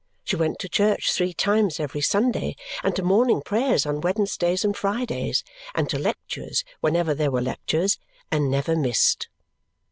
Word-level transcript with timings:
She 0.23 0.35
went 0.35 0.57
to 0.57 0.67
church 0.67 1.11
three 1.13 1.31
times 1.31 1.79
every 1.79 2.01
Sunday, 2.01 2.55
and 2.81 2.95
to 2.95 3.03
morning 3.03 3.39
prayers 3.45 3.85
on 3.85 4.01
Wednesdays 4.01 4.65
and 4.65 4.75
Fridays, 4.75 5.43
and 5.75 5.87
to 5.91 5.99
lectures 5.99 6.63
whenever 6.79 7.13
there 7.13 7.29
were 7.29 7.39
lectures; 7.41 7.99
and 8.31 8.49
never 8.49 8.75
missed. 8.75 9.29